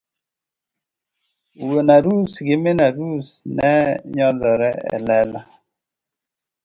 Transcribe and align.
Wuon 1.65 1.87
arus 1.95 2.33
gi 2.45 2.55
min 2.63 2.79
arus 2.87 3.29
ne 3.57 3.71
nyodhore 4.15 4.71
e 4.95 4.97
lela. 5.07 5.41